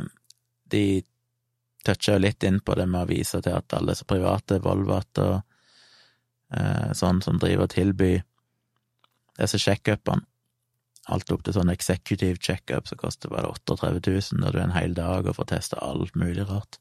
[0.74, 0.86] de
[1.86, 5.22] toucha jo litt inn på det med å vise til at alle så private, Volvat
[5.22, 5.36] og
[6.58, 8.24] eh, sånn som driver og tilbyr
[9.38, 10.26] disse checkupene.
[11.14, 14.74] Alt opp til sånn executive checkup så koster bare 38 000, da du er en
[14.74, 16.80] hel dag og får testa alt mulig rart.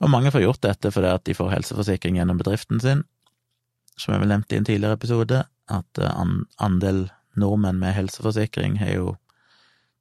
[0.00, 3.02] Og mange får gjort dette fordi at de får helseforsikring gjennom bedriften sin,
[4.00, 6.22] som jeg vel nevnte i en tidligere episode, at eh,
[6.64, 9.10] andel nordmenn med helseforsikring har jo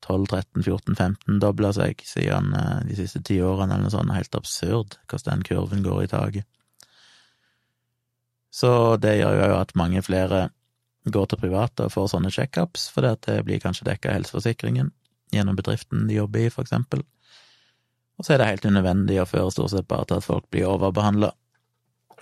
[0.07, 4.15] 12-13-14-15 dobla seg siden eh, de siste ti årene, eller noe sånt.
[4.15, 6.47] Helt absurd hvordan den kurven går i taket.
[8.49, 10.47] Så det gjør jo at mange flere
[11.09, 14.91] går til private og får sånne checkups, fordi at det blir kanskje dekka av helseforsikringen
[15.33, 17.03] gjennom bedriften de jobber i, for eksempel.
[18.19, 20.67] Og så er det helt unødvendig å føre stort sett bare til at folk blir
[20.67, 21.31] overbehandla.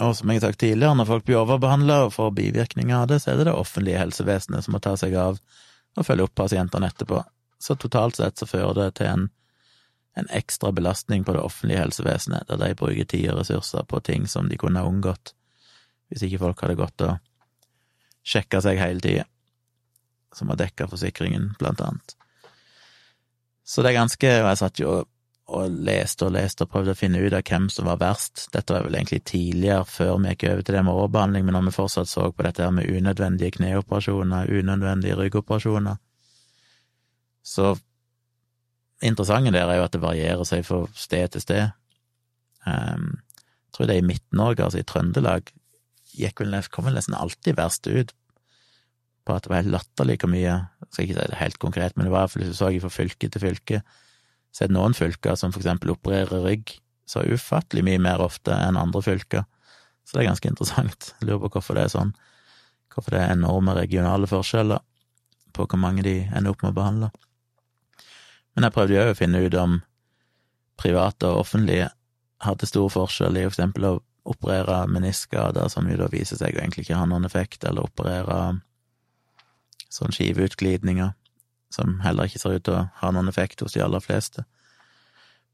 [0.05, 3.17] Og som jeg har sagt tidligere, når folk blir overbehandla og får bivirkninger av det,
[3.23, 5.39] så er det det offentlige helsevesenet som må ta seg av
[5.97, 7.23] og følge opp pasientene etterpå.
[7.57, 9.25] Så totalt sett så fører det til en,
[10.21, 14.29] en ekstra belastning på det offentlige helsevesenet, der de bruker tid og ressurser på ting
[14.29, 15.33] som de kunne ha unngått
[16.07, 17.17] hvis ikke folk hadde gått og
[18.27, 19.25] sjekka seg hele tida,
[20.31, 22.13] som har dekka forsikringen, blant annet.
[23.67, 25.09] Så det er ganske Og jeg satt jo og
[25.47, 28.49] leste og leste og prøvde å finne ut av hvem som var verst.
[28.51, 31.69] Dette var vel egentlig tidligere, før vi gikk over til det med overbehandling, men når
[31.69, 36.01] vi fortsatt så på dette her med unødvendige kneoperasjoner, unødvendige ryggoperasjoner,
[37.47, 37.77] så
[39.01, 41.75] interessante der er jo at det varierer seg fra sted til sted.
[42.67, 45.53] Um, jeg tror det er i Midt-Norge, altså i Trøndelag,
[46.17, 48.11] gikk vel, kom vel nesten alltid verst ut
[49.27, 51.95] på at det var helt latterlig hvor mye Jeg skal ikke si det helt konkret,
[51.95, 53.81] men det var iallfall hvis du så fra fylke til fylke,
[54.57, 56.71] så er det noen fylker som for eksempel opererer rygg
[57.05, 59.43] så ufattelig mye mer ofte enn andre fylker.
[60.01, 61.11] Så det er ganske interessant.
[61.19, 62.13] Jeg lurer på hvorfor det er sånn.
[62.89, 64.81] Hvorfor det er enorme regionale forskjeller
[65.53, 67.11] på hvor mange de ender opp med å behandle.
[68.57, 69.77] Men jeg prøvde jo å finne ut om
[70.81, 71.91] private og offentlige
[72.41, 73.95] hadde stor forskjell i for eksempel å
[74.27, 78.57] operere meniskader, som jo da viser seg å egentlig ikke ha noen effekt, eller operere
[79.93, 81.13] sånn skiveutglidninger,
[81.73, 84.45] som heller ikke ser ut til å ha noen effekt hos de aller fleste.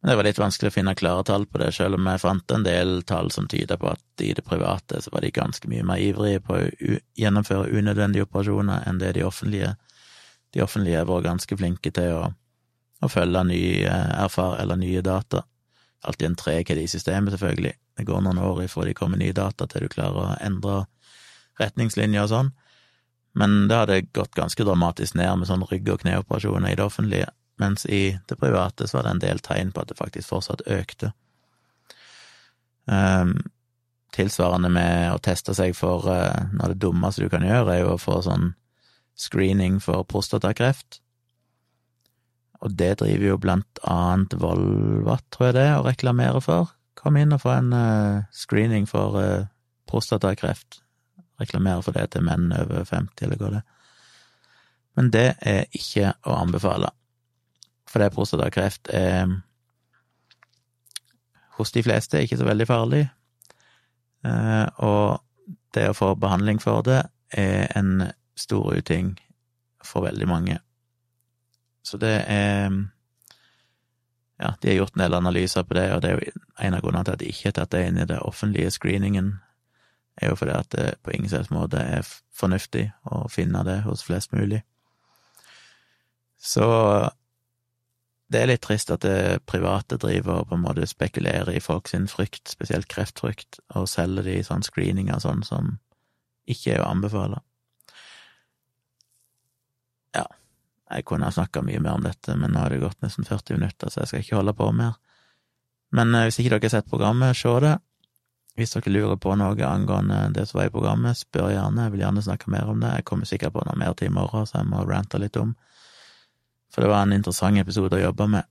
[0.04, 2.52] Men det var litt vanskelig å finne klare tall på det, selv om jeg fant
[2.52, 5.86] en del tall som tyder på at i det private så var de ganske mye
[5.88, 9.72] mer ivrige på å gjennomføre unødvendige operasjoner enn det de offentlige.
[10.52, 12.26] De offentlige var ganske flinke til å,
[13.00, 13.96] å følge nye
[14.26, 15.46] erfar eller nye data.
[16.04, 17.74] Alltid en treghet i systemet, selvfølgelig.
[17.96, 20.82] Det går noen år ifra de kommer nye data til du klarer å endre
[21.64, 22.52] retningslinjer og sånn.
[23.34, 27.30] Men det hadde gått ganske dramatisk ned med sånn rygg- og kneoperasjoner i det offentlige,
[27.62, 30.66] mens i det private så var det en del tegn på at det faktisk fortsatt
[30.70, 31.14] økte.
[32.86, 33.40] Um,
[34.14, 37.96] tilsvarende med å teste seg for uh, av det dummeste du kan gjøre, er jo
[37.96, 38.52] å få sånn
[39.18, 41.00] screening for prostatakreft.
[42.64, 46.72] Og det driver jo blant annet Volvat, tror jeg det, og reklamerer for.
[47.00, 49.50] Kom inn og få en uh, screening for uh,
[49.90, 50.83] prostatakreft.
[51.44, 53.64] Reklamere for det til menn over 50, eller hva det.
[54.98, 56.92] Men det er ikke å anbefale,
[57.90, 59.40] for det prostatakreft er
[61.58, 63.04] hos de fleste ikke så veldig farlig,
[64.26, 65.22] uh, og
[65.74, 67.02] det å få behandling for det
[67.34, 69.16] er en stor uting
[69.86, 70.60] for veldig mange.
[71.84, 72.70] Så det er
[74.44, 76.82] ja, de har gjort en del analyser på det, og det er jo en av
[76.84, 79.36] grunnene til at de ikke har tatt det inn i det offentlige screeningen,
[80.22, 84.04] er jo fordi at det på ingen slags måte er fornuftig å finne det hos
[84.06, 84.62] flest mulig.
[86.38, 86.66] Så
[88.34, 91.90] det er litt trist at det private driver og på en måte spekulerer i folk
[91.92, 95.78] sin frykt, spesielt kreftfrykt, og selger de sånn screeninger sånn som
[96.50, 97.40] ikke er å anbefale.
[100.18, 100.26] Ja,
[100.90, 103.60] jeg kunne ha snakka mye mer om dette, men nå har det gått nesten 40
[103.60, 104.98] minutter, så jeg skal ikke holde på mer.
[105.94, 107.78] Men eh, hvis ikke dere har sett programmet, se det.
[108.54, 112.04] Hvis dere lurer på noe angående det som var i programmet, spør gjerne, jeg vil
[112.04, 112.92] gjerne snakke mer om det.
[113.00, 115.56] Jeg kommer sikkert på noe mer til i morgen, så jeg må rante litt om.
[116.74, 118.50] For det var en interessant episode å jobbe med.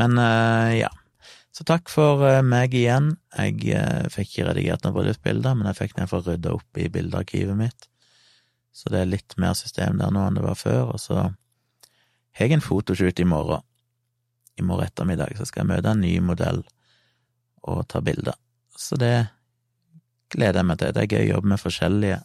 [0.00, 0.90] Men uh, ja.
[1.54, 3.12] Så takk for uh, meg igjen.
[3.36, 6.80] Jeg uh, fikk ikke redigert noen bryllupsbilder, men jeg fikk ned for å rydde opp
[6.80, 7.88] i bildearkivet mitt.
[8.74, 10.94] Så det er litt mer system der nå enn det var før.
[10.96, 13.62] Og så har jeg en fotoshoot i morgen.
[14.56, 16.64] I morgen ettermiddag så skal jeg møte en ny modell
[17.68, 18.40] og ta bilder.
[18.76, 19.26] Så det
[20.34, 20.94] gleder jeg meg til.
[20.94, 22.22] Det er gøy å jobbe med forskjellige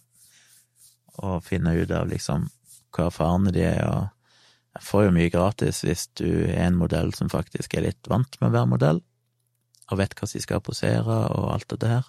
[1.19, 2.47] og finne ut av liksom
[2.95, 7.11] hva erfarne de er, og jeg får jo mye gratis hvis du er en modell
[7.17, 9.01] som faktisk er litt vant med å være modell,
[9.89, 12.07] og vet hva de skal posere og alt dette her.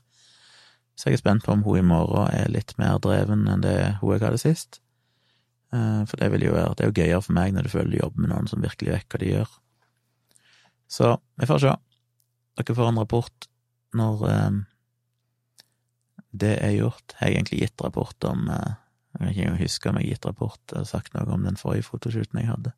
[0.95, 3.77] Så jeg er spent på om hun i morgen er litt mer dreven enn det
[4.03, 4.81] hun jeg hadde sist.
[5.73, 7.93] Eh, for det vil jo være Det er jo gøyere for meg når du føler
[7.95, 9.55] du jobber med noen som virkelig vet hva de gjør.
[10.91, 11.75] Så vi får se.
[12.59, 13.50] Dere får en rapport
[13.97, 14.51] når, eh,
[16.43, 17.15] det er gjort.
[17.17, 18.77] Jeg har egentlig gitt rapport om eh,
[19.11, 21.57] Jeg kan ikke engang huske om jeg har gitt rapport eller sagt noe om den
[21.59, 22.71] forrige fotoshooten jeg hadde.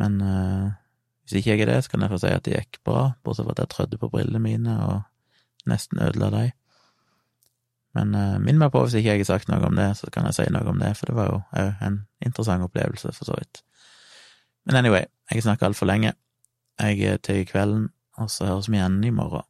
[0.00, 0.70] Men uh,
[1.22, 3.44] hvis ikke jeg er det, så kan jeg få si at det gikk bra, bortsett
[3.44, 6.56] fra at jeg trødde på brillene mine og nesten ødela dem.
[7.98, 10.30] Men uh, minn meg på hvis ikke jeg har sagt noe om det, så kan
[10.30, 13.36] jeg si noe om det, for det var jo òg en interessant opplevelse, for så
[13.36, 13.60] vidt.
[14.64, 16.14] Men anyway, jeg snakker altfor lenge.
[16.80, 19.49] Jeg er til i kvelden, og så høres vi igjen i morgen.